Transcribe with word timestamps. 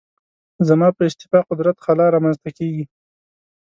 زما 0.67 0.87
په 0.97 1.01
استعفا 1.09 1.39
قدرت 1.49 1.77
خلا 1.85 2.05
رامنځته 2.15 2.49
کېږي. 2.57 2.85